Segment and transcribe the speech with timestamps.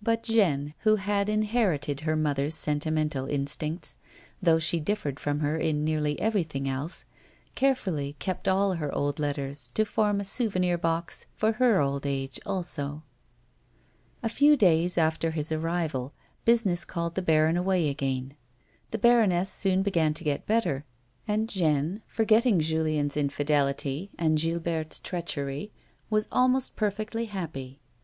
[0.00, 3.98] But Jeanne, who had inherited her mother's sentimental instincts
[4.40, 7.06] though she differed from her in nearly everything else,
[7.56, 12.38] carefully kept all her old letters to form a" souvenir box" for her old age,
[12.46, 13.02] also.
[14.22, 16.12] A few days after his arrival,
[16.44, 18.36] business called the baron away again.
[18.92, 20.84] The baroness soon began co get better,
[21.26, 25.72] and Jeanne, forgetting Julien's infidelity and Gilberte's treachery^
[26.10, 27.80] was almost perfectly happy.